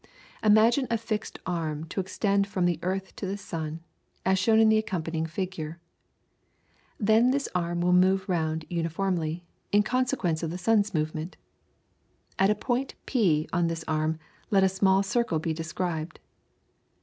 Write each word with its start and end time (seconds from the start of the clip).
Imagine 0.41 0.87
a 0.89 0.97
fixed 0.97 1.37
arm 1.45 1.83
to 1.89 1.99
extend 1.99 2.47
from 2.47 2.65
the 2.65 2.79
earth 2.81 3.15
to 3.17 3.27
the 3.27 3.37
sun, 3.37 3.81
as 4.25 4.39
shown 4.39 4.59
in 4.59 4.67
the 4.67 4.79
accompanying 4.79 5.27
figure 5.27 5.79
(Fig. 6.97 7.05
1), 7.05 7.05
then 7.05 7.29
this 7.29 7.47
arm 7.53 7.81
will 7.81 7.93
move 7.93 8.27
round 8.27 8.65
uniformly, 8.67 9.45
in 9.71 9.83
consequence 9.83 10.41
of 10.41 10.49
the 10.49 10.57
sun's 10.57 10.95
movement. 10.95 11.37
At 12.39 12.49
a 12.49 12.55
point 12.55 12.95
P 13.05 13.47
on 13.53 13.67
this 13.67 13.85
arm 13.87 14.17
let 14.49 14.63
a 14.63 14.69
small 14.69 15.03
circle 15.03 15.37
be 15.37 15.53
described. 15.53 16.19